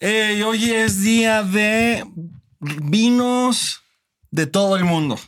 [0.00, 2.04] Ey, hoy es día de
[2.60, 3.82] vinos
[4.30, 5.18] de todo el mundo.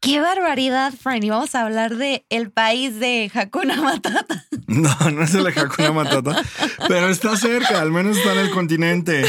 [0.00, 1.22] ¡Qué barbaridad, Fran!
[1.22, 4.46] Y vamos a hablar de el país de Hakuna Matata.
[4.66, 6.44] No, no es el de Hakuna Matata,
[6.86, 9.24] pero está cerca, al menos está en el continente.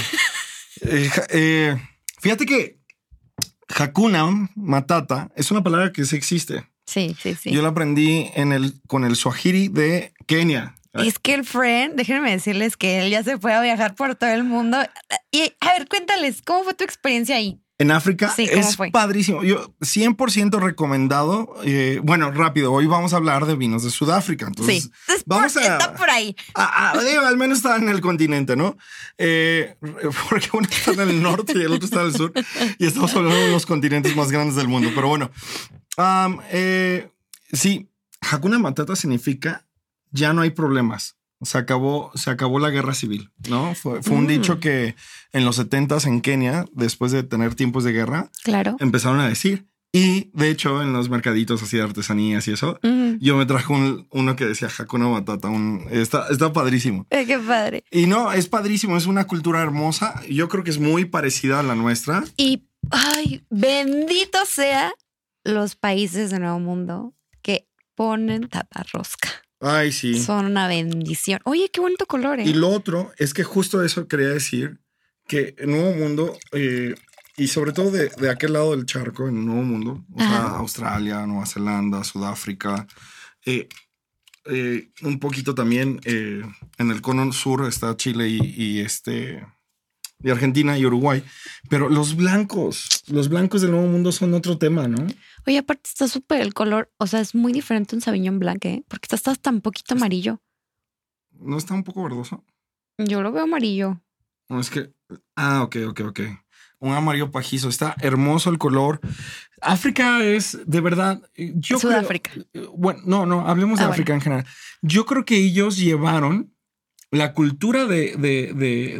[0.82, 1.78] Eh, eh,
[2.20, 2.78] fíjate que
[3.70, 6.70] Hakuna Matata es una palabra que sí existe.
[6.86, 7.50] Sí, sí, sí.
[7.52, 10.76] Yo la aprendí en el, con el Swahili de Kenia.
[10.94, 14.30] Es que el Fran, déjenme decirles que él ya se fue a viajar por todo
[14.32, 14.78] el mundo.
[15.32, 17.60] Y a ver, cuéntales, ¿cómo fue tu experiencia ahí?
[17.78, 18.92] En África Sí, ¿cómo es fue?
[18.92, 19.44] padrísimo.
[19.44, 21.56] Yo 100% recomendado.
[21.64, 24.46] Eh, bueno, rápido, hoy vamos a hablar de vinos de Sudáfrica.
[24.46, 24.92] Entonces, sí.
[25.08, 25.66] Entonces, vamos por- a...
[25.78, 26.36] Está por ahí.
[26.54, 28.78] Ah, ah, digo, al menos está en el continente, ¿no?
[29.18, 29.76] Eh,
[30.30, 32.34] porque uno está en el norte y el otro está en el sur
[32.78, 34.92] y estamos hablando de los continentes más grandes del mundo.
[34.94, 35.32] Pero bueno,
[36.52, 37.10] eh,
[37.52, 37.90] sí,
[38.30, 39.66] Hakuna Matata significa
[40.12, 41.18] ya no hay problemas.
[41.42, 43.74] Se acabó, se acabó la guerra civil, ¿no?
[43.74, 44.28] Fue, fue un Mm.
[44.28, 44.96] dicho que
[45.34, 48.76] en los 70s en Kenia, después de tener tiempos de guerra, Claro.
[48.80, 49.66] empezaron a decir.
[49.94, 52.80] Y de hecho, en los mercaditos así de artesanías y eso,
[53.20, 55.50] yo me traje un- uno que decía Hakuna Matata.
[55.50, 57.06] Un, está, está padrísimo.
[57.10, 57.84] Eh, Qué padre.
[57.92, 58.96] Y no, es padrísimo.
[58.96, 60.22] Es una cultura hermosa.
[60.30, 62.24] Yo creo que es muy parecida a la nuestra.
[62.38, 64.94] Y, ay, bendito sea
[65.44, 69.30] los países de Nuevo Mundo que ponen taparrosca.
[69.62, 70.20] Ay, sí.
[70.20, 71.40] Son una bendición.
[71.46, 72.44] Oye, qué bonito color, ¿eh?
[72.46, 74.80] Y lo otro es que justo eso quería decir
[75.28, 76.96] que en Nuevo Mundo, eh,
[77.38, 80.58] y sobre todo de, de aquel lado del charco, en Nuevo Mundo, o sea.
[80.58, 82.88] Australia, Nueva Zelanda, Sudáfrica,
[83.46, 83.70] eh,
[85.04, 89.46] un poquito también en el cono sur está Chile y, y este
[90.24, 91.24] y Argentina y Uruguay,
[91.70, 95.08] pero los blancos, los blancos del Nuevo Mundo son otro tema, ¿no?
[95.48, 96.92] Oye, aparte está súper el color.
[96.98, 98.84] O sea, es muy diferente un Sauvignon Blanc, ¿eh?
[98.88, 100.42] Porque está, está tan poquito amarillo.
[101.40, 102.44] ¿No está un poco verdoso?
[102.98, 104.00] Yo lo veo amarillo.
[104.50, 104.92] No, es que.
[105.36, 106.20] Ah, ok, ok, ok.
[106.80, 107.70] Un amarillo pajizo.
[107.70, 109.00] Está hermoso el color.
[109.62, 111.22] África es de verdad.
[111.36, 112.32] eh, Yo creo- Sudáfrica.
[112.54, 114.46] eh, bueno, no, no, hablemos de Ah, África en general.
[114.82, 116.54] Yo creo que ellos llevaron
[117.12, 119.00] la cultura de, de, de,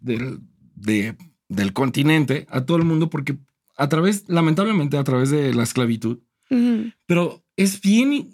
[0.00, 0.38] de-
[0.74, 1.16] de-
[1.48, 3.36] del continente a todo el mundo porque
[3.76, 6.18] a través, lamentablemente, a través de la esclavitud,
[7.06, 8.30] pero es bien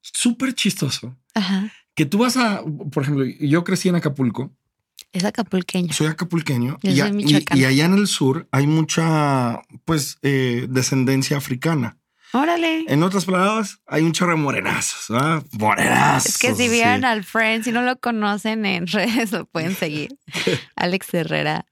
[0.00, 1.72] súper chistoso Ajá.
[1.94, 2.62] que tú vas a,
[2.92, 4.52] por ejemplo, yo crecí en Acapulco
[5.12, 5.92] Es acapulqueño.
[5.92, 11.98] soy acapulqueño y, soy y- allá en el sur hay mucha, pues, eh, descendencia africana.
[12.32, 12.84] Órale.
[12.88, 15.44] En otras palabras, hay un chorro de morenazos, ¿verdad?
[15.52, 16.30] Morenazos.
[16.30, 16.68] Es que si sí.
[16.68, 20.16] vieran al friend, si no lo conocen en redes, lo pueden seguir.
[20.76, 21.64] Alex Herrera.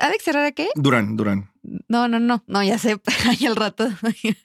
[0.00, 0.68] ¿Alex Herrera qué?
[0.74, 1.50] Durán, Durán.
[1.88, 2.42] No, no, no.
[2.46, 3.00] No, ya sé.
[3.28, 3.88] Ahí al rato.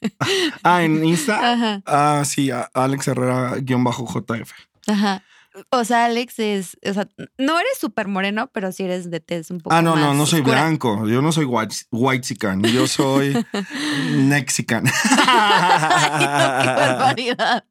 [0.63, 1.53] Ah, en Insta.
[1.53, 1.81] Ajá.
[1.85, 4.51] Ah, sí, Alex Herrera, guion bajo JF.
[4.87, 5.23] Ajá.
[5.69, 9.51] O sea, Alex es, o sea, no eres súper moreno, pero sí eres de tez
[9.51, 10.63] un poco Ah, no, no, no soy oscura.
[10.63, 11.07] blanco.
[11.07, 12.63] Yo no soy white, whitezican.
[12.63, 13.37] Yo soy
[14.15, 14.85] nexican.
[14.87, 17.65] Ay, no, qué barbaridad.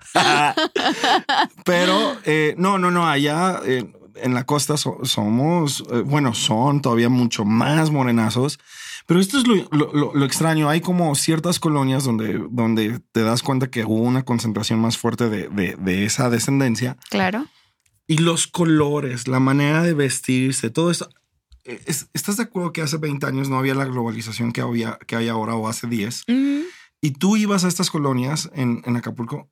[1.65, 3.85] Pero eh, no, no, no, allá eh,
[4.17, 8.59] en la costa so- somos, eh, bueno, son todavía mucho más morenazos.
[9.07, 9.57] Pero esto es lo,
[10.15, 10.69] lo- extraño.
[10.69, 15.29] Hay como ciertas colonias donde, donde te das cuenta que hubo una concentración más fuerte
[15.29, 16.97] de, de- de esa descendencia.
[17.11, 17.47] Claro.
[18.07, 21.09] Y los colores, la manera de vestirse, todo eso.
[21.65, 24.99] eh, es- ¿Estás de acuerdo que hace 20 años no había la globalización que, había,
[25.07, 26.25] que hay ahora o hace 10?
[26.29, 26.63] Ujú.
[27.01, 29.49] Y tú ibas a estas colonias en, en Acapulco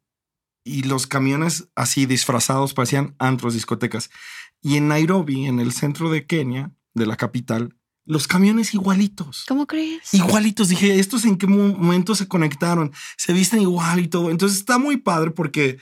[0.65, 4.11] y los camiones así disfrazados parecían antros, discotecas.
[4.63, 9.45] Y en Nairobi, en el centro de Kenia, de la capital, los camiones igualitos.
[9.49, 10.13] ¿Cómo crees?
[10.15, 10.69] Igualitos.
[10.69, 12.93] Dije, ¿estos en qué mo- momento se conectaron?
[13.17, 14.31] Se visten igual y todo.
[14.31, 15.79] Entonces está muy padre porque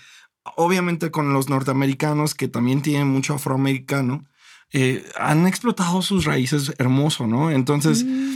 [0.57, 4.27] obviamente con los norteamericanos que también tienen mucho afroamericano,
[4.73, 7.51] eh, han explotado sus raíces hermoso, ¿no?
[7.51, 8.35] Entonces Mm.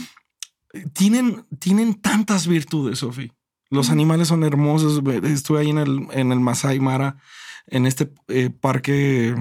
[0.94, 3.32] tienen, tienen tantas virtudes, Sofi.
[3.70, 5.02] Los animales son hermosos.
[5.02, 7.16] Ve- Estuve ahí en el, en el Masai Mara.
[7.66, 9.34] En este eh, parque.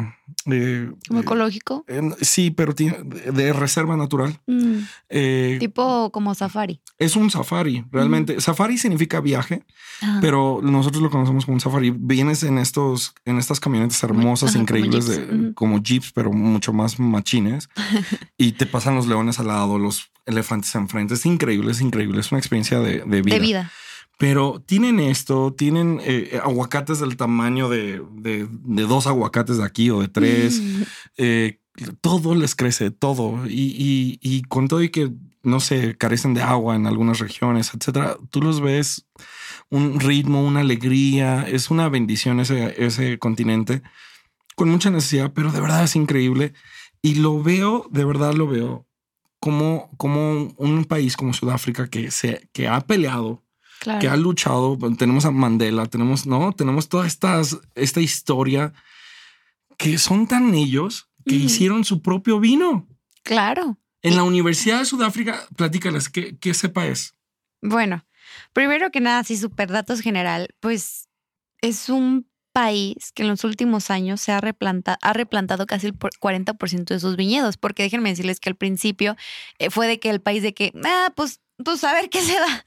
[0.45, 1.83] eh, Como eh, ecológico.
[1.87, 4.39] en- sí, pero tiene de, de reserva natural.
[4.47, 4.77] Mm,
[5.09, 6.81] Eh, tipo como safari.
[6.97, 8.39] es un safari, realmente.
[8.41, 9.65] Safari significa viaje,
[10.01, 10.19] Ajá.
[10.21, 11.91] pero nosotros lo conocemos como un safari.
[11.95, 15.27] Vienes en estos, en estas camionetas hermosas, Ajá, como increíbles, jeeps.
[15.29, 17.69] de- como jeeps, pero mucho más machines.
[18.37, 21.15] y te pasan los leones al lado, los elefantes enfrente.
[21.15, 22.19] Es increíble, es increíble.
[22.19, 23.35] Es una experiencia de, de vida.
[23.35, 23.71] de vida.
[24.21, 29.89] Pero tienen esto, tienen eh, aguacates del tamaño de, de- de dos aguacates de aquí
[29.89, 30.61] o de tres.
[30.61, 30.81] Mm,
[31.17, 31.57] Eh,
[32.01, 33.47] todo les crece, todo.
[33.47, 37.71] Y, y- y con todo y que, no sé, carecen de agua en algunas regiones,
[37.73, 39.07] etcétera, tú los ves
[39.71, 41.47] un ritmo, una alegría.
[41.47, 43.81] Es una bendición ese, ese continente
[44.55, 46.53] con mucha necesidad, pero de verdad es increíble.
[47.01, 48.85] Y lo veo, de verdad lo veo
[49.39, 53.41] como, como un país como Sudáfrica que, se, que ha peleado
[53.81, 53.99] claro.
[53.99, 54.77] que ha luchado.
[54.97, 58.71] Tenemos a Mandela, tenemos, no, tenemos toda estas, esta historia
[59.77, 62.87] que son tan ellos que hicieron su propio vino.
[63.23, 63.77] Claro.
[64.03, 67.15] En la Universidad de Sudáfrica, platícales qué, qué cepa es.
[67.61, 68.05] Bueno,
[68.53, 71.07] primero que nada, así super datos general, pues
[71.61, 75.93] es un país que en los últimos años se ha, replanta- ha replantado casi el
[75.93, 79.15] por- 40% de sus viñedos, porque déjenme decirles que al principio
[79.59, 82.33] eh, fue de que el país de que, ah, pues, pues a ver qué se
[82.33, 82.65] da.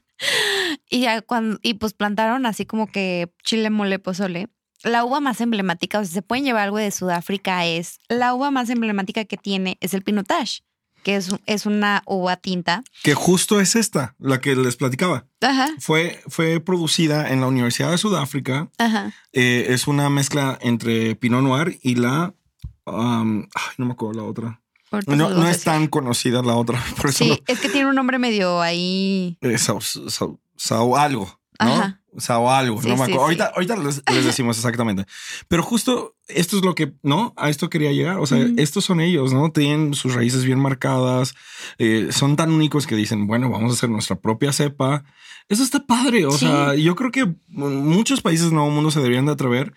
[0.89, 4.47] Y ya cuando, y pues plantaron así como que chile mole pozole.
[4.83, 8.51] La uva más emblemática, o sea, se pueden llevar algo de Sudáfrica, es la uva
[8.51, 10.61] más emblemática que tiene es el Pinotage,
[11.01, 12.83] que es, es una uva tinta.
[13.01, 15.25] Que justo es esta, la que les platicaba.
[15.41, 18.69] Ajá, Fue, fue producida en la Universidad de Sudáfrica.
[18.77, 19.11] ajá.
[19.33, 22.35] Eh, es una mezcla entre Pinot Noir y la...
[22.85, 24.61] um, ay, no me acuerdo la otra.
[25.07, 26.81] No, no es tan conocida la otra.
[26.97, 29.37] Por eso Sí, es que tiene un nombre medio ahí.
[29.41, 31.25] Eh, Sao, Sao- Sao algo,
[31.59, 31.65] ¿no?
[31.73, 32.01] Ajá.
[32.17, 33.17] Sao algo, Sí, no me acuerdo.
[33.19, 33.23] sí.
[33.23, 35.05] Ahorita, ahorita les, les decimos exactamente.
[35.49, 37.33] Pero justo esto es lo que, ¿no?
[37.35, 38.19] A esto quería llegar.
[38.19, 39.51] O sea, estos son ellos, ¿no?
[39.51, 41.35] Tienen sus raíces bien marcadas.
[41.77, 45.03] eh, son tan únicos que dicen, bueno, vamos a hacer nuestra propia cepa.
[45.49, 46.25] Eso está padre.
[46.25, 49.73] O sea, yo creo que muchos países del Nuevo Mundo se deberían de atrever.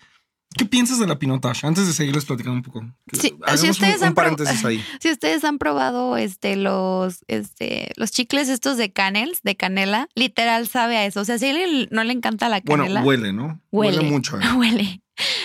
[0.57, 1.67] ¿Qué piensas de la pinotage?
[1.67, 2.83] Antes de seguirles platicando un poco.
[3.13, 4.83] Sí, si ustedes un, paréntesis ahí.
[4.99, 10.67] Si ustedes han probado este los este los chicles estos de canels, de canela, literal
[10.67, 11.21] sabe a eso.
[11.21, 13.61] O sea, si a alguien no le encanta la Bueno, canela, huele, ¿no?
[13.71, 14.01] Huele.
[14.01, 14.39] mucho.
[14.39, 14.43] ¿eh?
[14.57, 15.01] huele.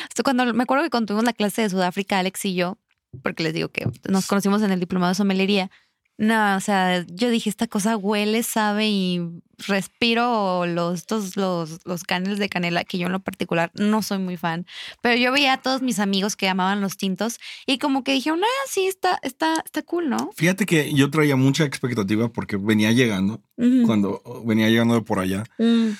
[0.08, 2.78] Hasta cuando me acuerdo que cuando tuvimos la clase de Sudáfrica, Alex y yo,
[3.22, 5.70] porque les digo que nos conocimos en el diplomado de somelería.
[6.16, 9.20] No, o sea, yo dije, esta cosa huele, sabe y
[9.66, 14.18] respiro los, estos, los, los canels de canela, que yo en lo particular no soy
[14.18, 14.64] muy fan.
[15.02, 18.40] Pero yo veía a todos mis amigos que amaban los tintos y como que dijeron,
[18.44, 20.30] ah, sí, está, está, está cool, ¿no?
[20.36, 23.42] Fíjate que yo traía mucha expectativa porque venía llegando,
[23.84, 25.90] cuando venía llegando de por allá, Mm.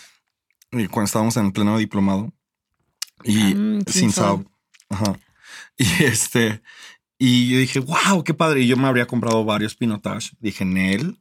[0.73, 2.33] y cuando estábamos en el pleno diplomado,
[3.25, 4.47] y Mm, sin sal.
[4.91, 5.19] Ajá.
[5.77, 6.63] Y este,
[7.19, 8.61] y yo dije, wow, qué padre.
[8.61, 10.33] Y yo me habría comprado varios pinotage.
[10.41, 11.19] Dije, Nel.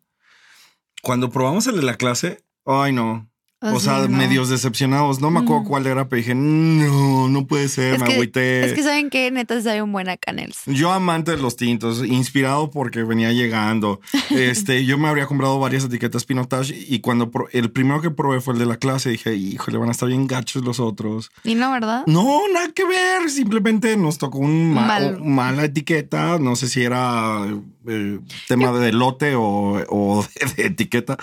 [1.01, 3.29] Cuando probamos el de la clase, ay no.
[3.71, 4.09] O sea, no.
[4.09, 5.21] medios decepcionados.
[5.21, 5.67] No me acuerdo Mm.
[5.67, 8.65] cuál era, pero dije, no, no puede ser, Es me que- agüité.
[8.65, 10.61] Es que saben que neta sabe un buen canels.
[10.65, 14.01] Yo amante de los tintos, inspirado porque venía llegando.
[14.31, 18.41] Este, yo me habría comprado varias etiquetas Pinotage y cuando pro- el primero que probé
[18.41, 21.31] fue el de la clase, dije, híjole, van a estar bien gachos los otros.
[21.43, 22.03] Y no, ¿verdad?
[22.07, 23.29] No, nada que ver.
[23.29, 25.15] Simplemente nos tocó un ma- Mal.
[25.21, 26.39] o- mala etiqueta.
[26.39, 27.47] No sé si era
[27.87, 30.25] eh, tema de lote o, o
[30.57, 31.17] de, de etiqueta.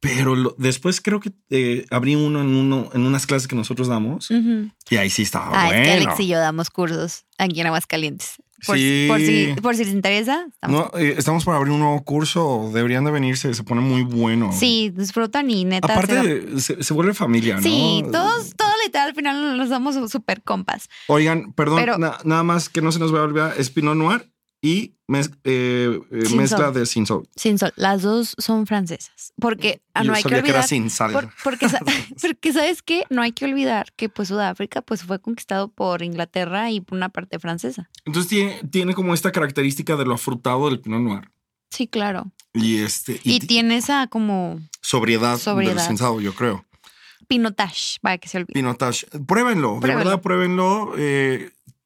[0.00, 3.88] Pero lo- después creo que eh, abrí uno en uno en unas clases que nosotros
[3.88, 4.28] damos
[4.90, 5.82] y ahí sí estaba Ah, bueno.
[5.82, 8.36] es que Alex y yo damos cursos aquí en Aguascalientes.
[8.66, 9.04] Por, Sí.
[9.08, 10.46] por si, por si les interesa.
[10.52, 12.70] estamos- No, eh, estamos por abrir un nuevo curso.
[12.74, 13.54] Deberían de venirse.
[13.54, 14.50] Se pone muy bueno.
[14.52, 15.86] Sí, disfrutan y neta.
[15.86, 17.62] se va- Aparte, se, se vuelve familia, ¿no?
[17.62, 20.88] Sí, todos, todos literal al final nos damos súper compas.
[21.06, 23.54] Oigan, perdón, Pero- na- nada más que no se nos vaya a olvidar.
[23.58, 24.28] Es Pinot Noir
[24.60, 27.28] y mez- eh, eh, mezcla de sin sol.
[27.36, 29.32] Sin sol, las dos son francesas.
[29.40, 30.68] Porque ah, Yo no hay que sabía que era olvidar.
[30.68, 31.12] sin sal.
[31.12, 31.80] por- porque, sa-
[32.20, 36.70] porque sabes que no hay que olvidar que pues Sudáfrica pues fue conquistado por Inglaterra
[36.72, 37.88] y por una parte francesa.
[38.04, 41.30] Entonces tiene, tiene como esta característica de lo afrutado del Pinot Noir.
[41.70, 42.32] Sí, claro.
[42.54, 45.86] Y este Y, ti- tiene esa como sobriedad, del Sobriedad.
[45.86, 46.64] sensado, yo creo.
[47.28, 48.54] pinotage, para que se olvide.
[48.54, 49.06] Pinotage.
[49.26, 50.94] Pruébenlo, de verdad, pruébenlo.
[50.96, 51.77] Eh, ¿cuá-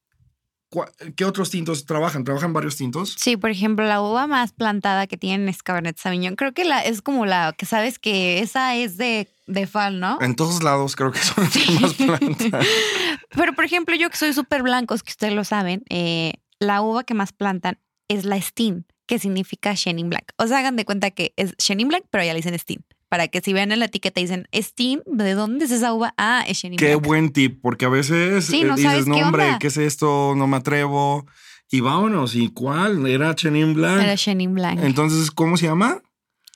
[1.17, 2.25] ¿Qué otros tintos trabajan?
[2.25, 3.14] ¿Trabajan varios tintos?
[3.19, 6.37] Sí, por ejemplo, la uva más plantada que tienen es Cabernet Sauvignon.
[6.37, 10.19] Creo que la es como la que sabes que esa es de, de Fal, ¿no?
[10.21, 12.61] En todos lados creo que son las más plantan.
[13.31, 17.05] Pero, por ejemplo, yo que soy súper blancos, que ustedes lo saben, eh, la uva
[17.05, 20.31] que más plantan es la Steen, que significa Chenin Blanc.
[20.37, 22.85] O sea, hagan de cuenta que es Chenin Blanc, pero ya le dicen Steen.
[23.12, 26.14] Para que si vean en la etiqueta y dicen Steam, ¿de dónde es esa uva?
[26.16, 29.23] Ah, es Chenin Qué buen tip, porque a veces Sí, eh, no dices, no, qué
[29.25, 29.59] hombre, onda".
[29.59, 30.33] ¿qué es esto?
[30.35, 31.26] No me atrevo.
[31.71, 33.07] Y vámonos, ¿y cuál?
[33.07, 34.02] Era Chenin Blanc.
[34.02, 34.81] Era Chenin Blanc.
[34.83, 36.00] Entonces, ¿cómo se llama?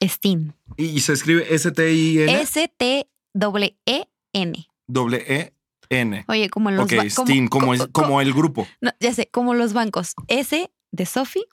[0.02, 0.54] Steam.
[0.78, 2.40] Y, y se escribe S-T-I-N.
[3.34, 4.66] S-T-E-N.
[4.88, 5.24] Doble
[5.90, 6.24] E-N.
[6.28, 8.66] Oye, como los Ok, ba- como- Steam, como, es- co- como el grupo.
[8.80, 10.14] no, ya sé, como los bancos.
[10.28, 11.44] S de Sophie,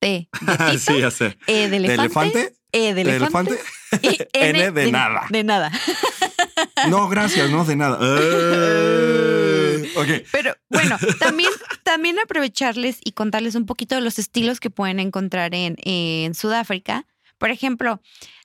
[0.00, 1.38] T de Tito, sí, ya sé.
[1.46, 2.54] E de ¿De elefante, elefante?
[2.72, 3.58] E de ¿De elefante,
[4.02, 5.26] y N, N de nada.
[5.30, 5.72] De nada.
[6.88, 7.98] No, gracias, no de nada.
[8.00, 10.26] Eh, ok.
[10.32, 11.50] Pero bueno, también,
[11.82, 17.06] también aprovecharles y contarles un poquito de los estilos que pueden encontrar en, en Sudáfrica.
[17.38, 18.00] Por ejemplo,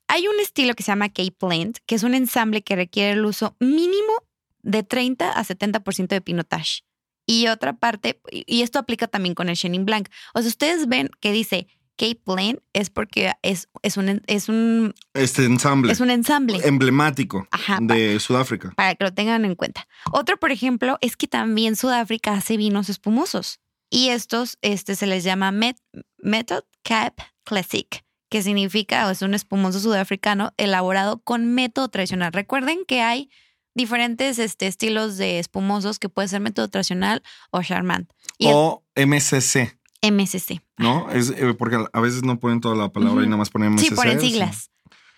[0.07, 3.55] hay un estilo que se llama Blend, que es un ensamble que requiere el uso
[3.59, 4.23] mínimo
[4.61, 6.81] de 30 a 70% de pinotage.
[7.27, 10.09] Y otra parte, y y esto aplica también con el Chenin Blanc.
[10.33, 14.93] O sea, ustedes ven que dice Cape Blend es porque es, es, un, es, un,
[15.13, 16.59] Este ensamble es un ensamble.
[16.67, 18.71] emblemático Ajá, de Sudáfrica.
[18.75, 19.87] para que lo tengan en cuenta.
[20.11, 23.59] Otro, por ejemplo, es que también Sudáfrica hace vinos espumosos
[23.89, 25.77] y estos este, se les llama Met-
[26.17, 27.13] Method Cap
[27.45, 32.33] Classic, que significa o es un espumoso sudafricano elaborado con método tradicional.
[32.33, 33.29] Recuerden que hay
[33.73, 37.21] diferentes este, estilos de espumosos que puede ser método tradicional
[37.51, 39.69] o Charmant y O MCC, el
[40.11, 40.61] MSC.
[40.77, 41.09] ¿no?
[41.11, 43.89] Es eh, porque a veces no ponen toda la palabra y nada más ponen MCC.
[43.89, 44.71] Sí, ponen siglas.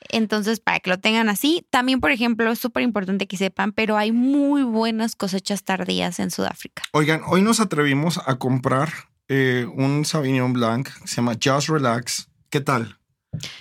[0.09, 3.97] Entonces, para que lo tengan así, también, por ejemplo, es súper importante que sepan, pero
[3.97, 6.83] hay muy buenas cosechas tardías en Sudáfrica.
[6.93, 8.89] Oigan, hoy nos atrevimos a comprar
[9.27, 12.29] eh, un Sauvignon Blanc que se llama Just Relax.
[12.49, 12.97] ¿Qué tal?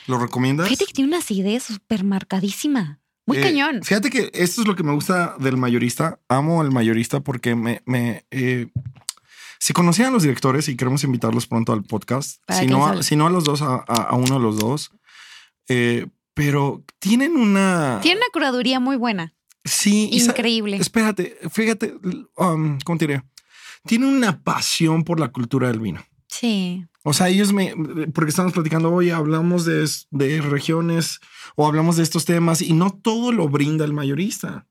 [0.06, 0.68] ¿Lo recomiendas?
[0.68, 3.00] Fíjate que tiene una acidez súper marcadísima.
[3.26, 3.82] Muy Eh, cañón.
[3.82, 6.20] Fíjate que esto es lo que me gusta del mayorista.
[6.28, 7.82] Amo al mayorista porque me...
[7.84, 8.68] me eh,
[9.66, 13.16] si conocían a los directores y queremos invitarlos pronto al podcast, si no, a, si
[13.16, 14.92] no a los dos, a, uno de los dos,
[15.66, 17.98] eh, pero tienen una...
[18.00, 19.34] Tiene una curaduría muy buena.
[19.64, 20.76] Sí, Increíble.
[20.76, 21.96] Espérate, fíjate,
[22.36, 23.24] um, ¿cómo te diré?
[23.84, 26.00] Tiene una pasión por la cultura del vino.
[26.28, 26.86] Sí.
[27.02, 27.74] O sea, ellos me,
[28.14, 31.18] porque estamos platicando hoy, hablamos de, de regiones
[31.56, 34.68] o hablamos de estos temas y no todo lo brinda el mayorista,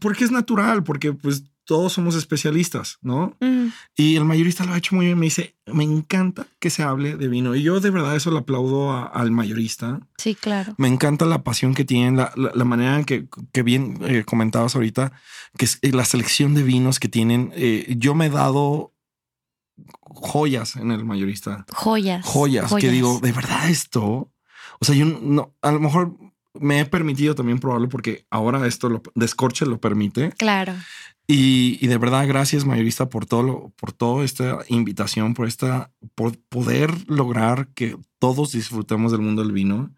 [0.00, 3.36] porque es natural, porque pues todos somos especialistas, ¿no?
[3.42, 3.70] ujú.
[3.94, 7.16] Y el mayorista lo ha hecho muy bien, me dice, me encanta que se hable
[7.16, 10.00] de vino y yo de verdad eso le aplaudo a- al mayorista.
[10.16, 10.74] Sí, claro.
[10.78, 14.24] Me encanta la pasión que tienen, la, la- la manera en que, que bien eh,
[14.24, 15.12] comentabas ahorita,
[15.58, 17.52] que es eh, la selección de vinos que tienen.
[17.54, 18.94] Eh, yo me he dado
[20.00, 22.24] joyas en el mayorista, Joyas.
[22.24, 24.32] joyas, que digo, de verdad esto.
[24.80, 26.16] O sea, yo no, a lo mejor
[26.60, 30.30] me he permitido también probarlo porque ahora esto lo, Descorche lo permite.
[30.32, 30.74] Claro.
[31.26, 35.90] Y, y de verdad, gracias mayorista por todo, lo- por toda esta invitación, por esta,
[36.14, 39.90] por poder lograr que todos disfrutemos del mundo del vino.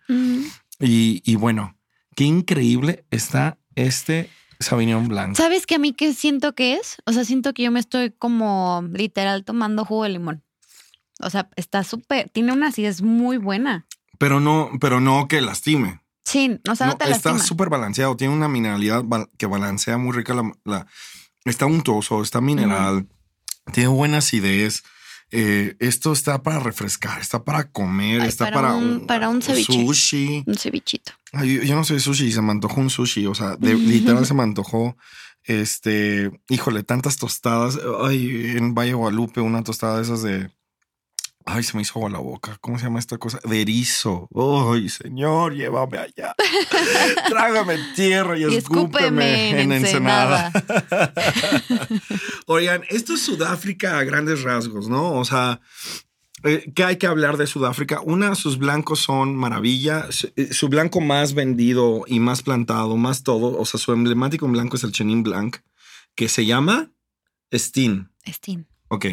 [0.78, 1.76] Y bueno,
[2.16, 5.36] qué increíble está este Sauvignon Blanc.
[5.36, 6.96] ¿Sabes que a mí qué siento que es?
[7.06, 10.42] O sea, siento que yo me estoy como literal tomando jugo de limón.
[11.22, 13.86] O sea, está súper, tiene una acidez muy buena.
[14.18, 15.99] Pero no, pero no que lastime.
[16.24, 18.16] Sí, o sea, no, No, te está súper balanceado.
[18.16, 19.04] Tiene una mineralidad
[19.38, 20.86] que balancea muy rica la, la-
[21.44, 23.08] está untuoso, está mineral,
[23.72, 24.82] tiene buena acidez.
[25.32, 29.40] Eh, esto está para refrescar, está para comer, Ay, está para para, un- para un
[29.42, 29.72] ceviche.
[29.72, 30.42] sushi.
[30.46, 31.12] Un cevichito.
[31.32, 33.26] Ay, yo, yo no soy sushi y se me antojó un sushi.
[33.26, 34.96] O sea, de, literal se me antojó.
[35.44, 37.78] Este, híjole, tantas tostadas.
[38.02, 40.50] Ay, en Valle Guadalupe, una tostada de esas de.
[41.46, 42.58] Ay, se me hizo agua la boca.
[42.60, 43.40] ¿Cómo se llama esta cosa?
[43.44, 44.28] De erizo.
[44.34, 46.34] Ay, señor, llévame allá.
[47.28, 50.52] Trágame tierra y, Y escúpeme escúpeme en en Ensenada.
[52.46, 55.12] Oigan, esto es Sudáfrica a grandes rasgos, ¿no?
[55.12, 55.60] O sea,
[56.44, 58.00] eh, ¿qué hay que hablar de Sudáfrica?
[58.00, 60.06] Una, sus blancos son maravilla.
[60.10, 64.46] Su, eh, su blanco más vendido y más plantado, más todo, o sea, su emblemático
[64.46, 65.56] en blanco es el Chenin Blanc,
[66.14, 66.92] que se llama
[67.52, 68.10] Steen.
[68.26, 68.66] Steam.
[68.88, 69.06] Ok.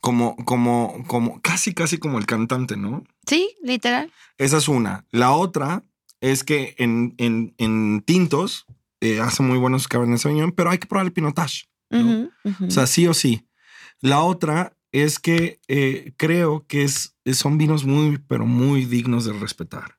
[0.00, 3.04] Como, como, como, casi, casi como el cantante, ¿no?
[3.26, 4.12] Sí, literal.
[4.38, 5.04] Esa es una.
[5.10, 5.82] La otra
[6.20, 8.66] es que en, en, en tintos
[9.00, 11.64] eh, hace muy buenos Cabernet Sauvignon, pero hay que probar el Pinotage.
[11.90, 13.46] O sea, sí o sí.
[14.00, 19.32] La otra es que eh, creo que es, son vinos muy, pero muy dignos de
[19.32, 19.98] respetar.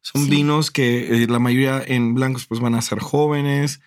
[0.00, 0.30] Son Sí.
[0.30, 3.80] vinos que eh, la mayoría en blancos pues van a ser jóvenes,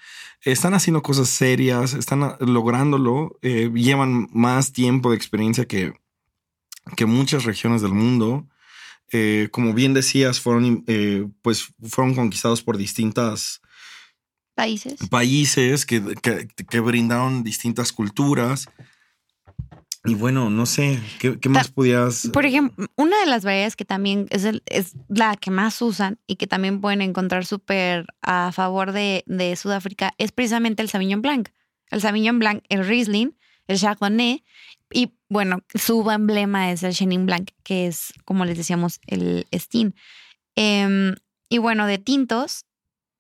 [0.45, 5.93] están haciendo cosas serias, están ah, lográndolo, eh, llevan más tiempo de experiencia que,
[6.95, 8.47] que muchas regiones del mundo.
[9.11, 13.61] Eh, como bien decías, fueron, eh, pues, fueron conquistados por distintas
[14.55, 14.95] Países.
[15.09, 18.67] países que, que- que brindaron distintas culturas.
[20.05, 22.29] Y bueno, no sé, ¿qué, qué más Ta- podías...?
[22.31, 26.19] Por ejemplo, una de las variedades que también es, el- es la que más usan
[26.27, 31.21] y que también pueden encontrar súper a favor de, de Sudáfrica es precisamente el Sauvignon
[31.21, 31.49] Blanc.
[31.91, 34.43] El Sauvignon Blanc, el Riesling, el Chardonnay
[34.91, 39.95] y bueno, su emblema es el Chenin Blanc, que es, como les decíamos, el Steen.
[40.55, 41.15] Em,
[41.49, 42.65] y bueno, de tintos,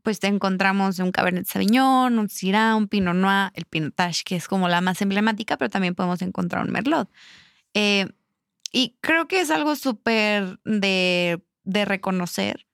[0.05, 4.47] pues te encontramos un Cabernet Sauvignon, un Syrah, un Pinot Noir, el Pinotage, que es
[4.47, 7.09] como la más emblemática, pero también podemos encontrar un Merlot.
[7.73, 8.07] Eh,
[8.71, 12.67] y creo que es algo súper de, de reconocer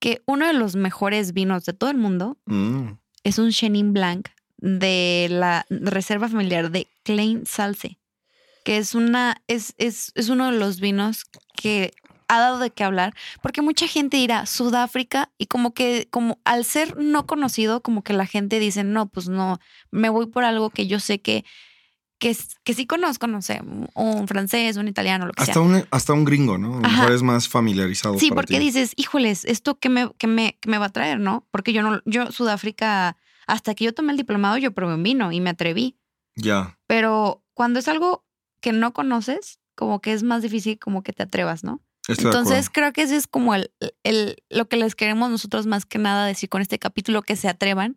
[0.00, 2.92] que uno de los mejores vinos de todo el mundo Mm.
[3.22, 7.98] es un Chenin Blanc de la reserva familiar de Klein Salce,
[8.64, 11.92] que es una es, es, es uno de los vinos que
[12.28, 16.38] ha dado de qué hablar, porque mucha gente irá a Sudáfrica y como que como
[16.44, 19.58] al ser no conocido, como que la gente dice, "No, pues no,
[19.90, 21.44] me voy por algo que yo sé que
[22.18, 23.60] que, que sí conozco, no sé,
[23.94, 25.52] un francés, un italiano, lo que sea.
[25.52, 26.78] Hasta un, hasta un gringo, ¿no?
[26.78, 28.18] A lo mejor es más familiarizado.
[28.18, 28.64] Sí, para porque ti.
[28.64, 31.46] dices, híjoles, ¿esto qué me, qué me, qué me va a traer, no?
[31.50, 33.16] Porque yo no, yo Sudáfrica,
[33.46, 35.98] hasta que yo tomé el diplomado, yo probé un vino y me atreví.
[36.36, 36.78] Ya.
[36.86, 38.24] Pero cuando es algo
[38.60, 41.82] que no conoces, como que es más difícil como que te atrevas, ¿no?
[42.08, 43.70] Estoy Entonces creo que ese es como el,
[44.04, 47.48] el, lo que les queremos nosotros más que nada decir con este capítulo, que se
[47.48, 47.96] atrevan,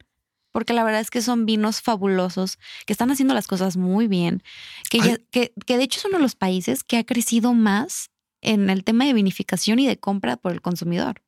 [0.52, 4.42] porque la verdad es que son vinos fabulosos, que están haciendo las cosas muy bien,
[4.90, 8.10] que, ya- que, que de hecho es uno de los países que ha crecido más
[8.42, 11.22] en el tema de vinificación y de compra por el consumidor.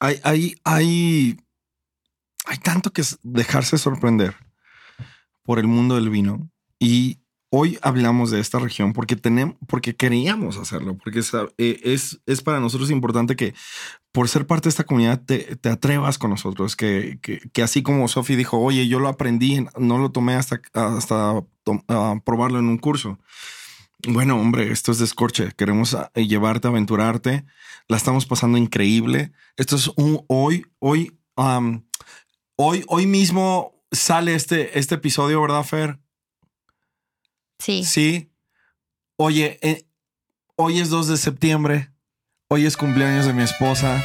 [0.00, 1.38] Hay, hay, hay,
[2.44, 4.36] hay tanto que dejarse sorprender
[5.44, 6.50] por el mundo del vino.
[6.78, 7.20] Y
[7.56, 12.42] hoy hablamos de esta región porque tenemos, porque queríamos hacerlo, porque es, eh, es, es
[12.42, 13.54] para nosotros importante que
[14.10, 18.08] por ser parte de esta comunidad te, te atrevas con nosotros, que, que, así como
[18.08, 21.44] Sofi dijo, oye, yo lo aprendí, no lo tomé hasta, hasta
[22.24, 23.20] probarlo en un curso.
[24.06, 25.52] Bueno, hombre, esto es descorche.
[25.56, 27.44] Queremos ah, llevarte, aventurarte.
[27.88, 29.32] La estamos pasando increíble.
[29.56, 36.03] Esto es un hoy, hoy, hoy, hoy mismo sale este, este episodio, ¿verdad, Fer?
[37.64, 37.82] Sí.
[37.84, 38.30] Sí.
[39.16, 39.86] Oye, eh,
[40.56, 41.90] hoy es 2 de septiembre.
[42.50, 44.04] Hoy es cumpleaños de mi esposa.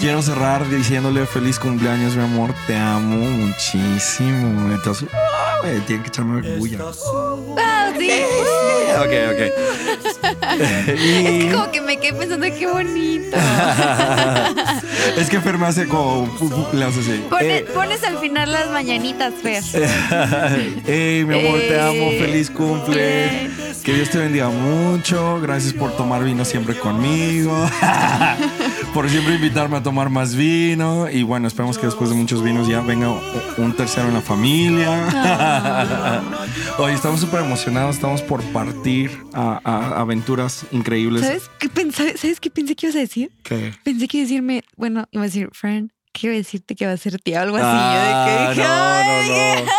[0.00, 2.52] Quiero cerrar diciéndole feliz cumpleaños, mi amor.
[2.66, 4.72] Te amo muchísimo.
[4.72, 5.08] Entonces,
[5.86, 6.92] tienen que echarme orgullo.
[6.92, 8.10] Sí.
[8.98, 9.40] Ok, ok.
[10.30, 13.36] Es que como que me quedé pensando qué bonito.
[15.16, 16.28] es que Fer me hace como.
[16.72, 17.24] Le hace así.
[17.28, 19.62] Pone- Eh, pones al final las mañanitas, Fer.
[20.86, 22.10] Ey, mi amor, te amo.
[22.10, 23.50] Eh, Feliz cumple.
[23.82, 25.40] Que Dios te bendiga mucho.
[25.40, 27.52] Gracias por tomar vino siempre conmigo.
[28.94, 31.08] por siempre invitarme a tomar más vino.
[31.10, 33.08] Y bueno, esperemos que después de muchos vinos ya venga
[33.58, 36.22] un tercero en la familia.
[36.78, 37.96] Hoy estamos súper emocionados.
[37.96, 41.22] Estamos por partir a, a aventuras increíbles.
[41.22, 43.30] ¿Sabes qué, pensé, ¿Sabes qué pensé que ibas a decir?
[43.42, 43.72] ¿Qué?
[43.84, 46.96] Pensé que iba a decirme, bueno, iba a decir, Fran, quiero decirte que va a
[46.96, 47.66] ser tía, algo así.
[47.68, 49.70] Ah, Yo de que dije, no, "Ay, no, no.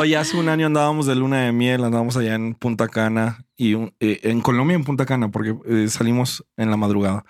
[0.00, 3.74] Oye, hace un año andábamos de luna de miel, andábamos allá en Punta Cana y
[4.00, 7.24] eh, en Colombia en Punta Cana porque eh, salimos en la madrugada.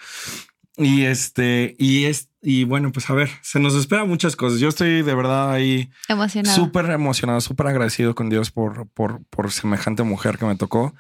[0.79, 4.61] Y este, y es, y bueno, pues a ver, se nos espera muchas cosas.
[4.61, 6.55] Yo estoy de verdad ahí Emocionada.
[6.55, 10.95] súper emocionado, súper agradecido con Dios por, por, por semejante mujer que me tocó.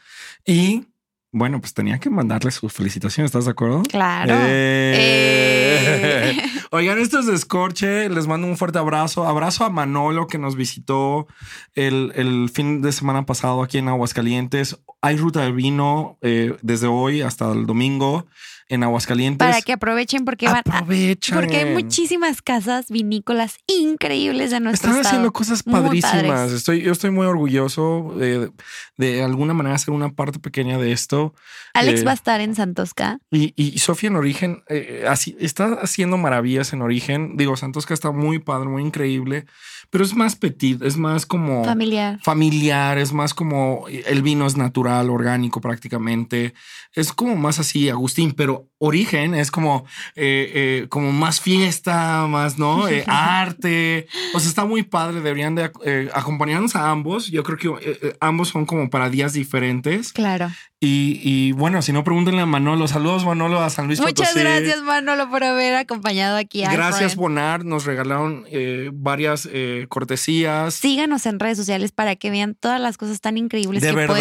[0.44, 0.88] Y
[1.30, 3.82] bueno, pues tenía que mandarle sus felicitaciones, ¿estás de acuerdo?
[3.82, 4.34] Claro.
[4.34, 6.32] Eh.
[6.36, 6.42] Eh.
[6.72, 8.08] Oigan, esto es Descorche.
[8.08, 9.28] Les mando un fuerte abrazo.
[9.28, 11.28] Abrazo a Manolo que nos visitó
[11.74, 14.78] el, el fin de semana pasado aquí en Aguascalientes.
[15.02, 18.26] Hay ruta de vino eh, desde hoy hasta el domingo
[18.68, 19.46] en Aguascalientes.
[19.46, 21.34] Para que aprovechen porque van a- Aprovechen.
[21.34, 25.08] porque hay muchísimas casas vinícolas increíbles de nuestro Están estado.
[25.08, 26.52] haciendo cosas padrísimas.
[26.52, 28.50] Estoy, yo estoy muy orgulloso de,
[28.96, 31.34] de alguna manera hacer una parte pequeña de esto.
[31.74, 33.18] Alex Eh, va a estar en Santosca.
[33.30, 37.36] Y, y Sofía en Origen eh, así, está haciendo maravillas en Origen.
[37.36, 39.46] Digo, Santosca está muy padre, muy increíble,
[39.90, 42.18] pero es más petit, es más como Familiar.
[42.22, 46.52] familiar, es más como el vino es natural, orgánico prácticamente.
[46.94, 52.26] Es como más así, Agustín, pero So Origen es como, eh, eh, como más fiesta,
[52.28, 52.88] más, ¿no?
[52.88, 54.06] Eh, arte.
[54.34, 55.20] O sea, está muy padre.
[55.20, 57.28] Deberían de eh, acompañarnos a ambos.
[57.30, 60.12] Yo creo que eh, ambos son como para días diferentes.
[60.12, 60.50] Claro.
[60.80, 62.86] Y, y bueno, si no, pregúntenle a Manolo.
[62.86, 64.40] Saludos, Manolo, a San Luis Muchas Potosí.
[64.40, 67.16] gracias, Manolo, por haber acompañado aquí a Gracias.
[67.16, 67.64] Bonar.
[67.64, 68.46] Nos regalaron
[68.92, 69.48] varias
[69.88, 70.74] cortesías.
[70.74, 74.14] Síganos en redes sociales para que vean todas las cosas tan increíbles De que verdad.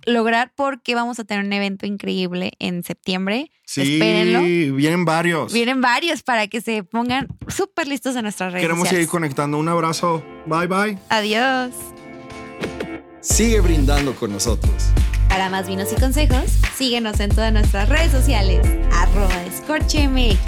[0.16, 3.50] lograr porque vamos a tener un evento increíble en septiembre.
[3.64, 4.76] Sí, Espérenlo.
[4.76, 5.52] vienen varios.
[5.52, 9.06] Vienen varios para que se pongan súper listos en nuestras redes Queremos sociales.
[9.06, 9.58] seguir conectando.
[9.58, 10.22] Un abrazo.
[10.46, 10.98] Bye, bye.
[11.08, 11.70] Adiós.
[13.20, 14.72] sigue brindando con nosotros.
[15.28, 16.44] Para más vinos y consejos,
[16.76, 20.40] síguenos en todas nuestras redes sociales, arroba escorchemx.